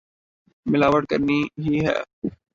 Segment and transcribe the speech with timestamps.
[0.65, 1.95] ملاوٹ کرنی ہی ہے۔